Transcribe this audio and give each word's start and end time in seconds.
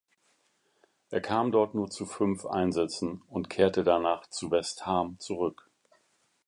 Er 1.11 1.21
kam 1.21 1.51
dort 1.51 1.75
nur 1.75 1.91
zu 1.91 2.07
fünf 2.07 2.47
Einsätzen 2.47 3.21
und 3.27 3.51
kehrte 3.51 3.83
danach 3.83 4.25
zu 4.31 4.49
West 4.49 4.87
Ham 4.87 5.19
zurück. 5.19 5.69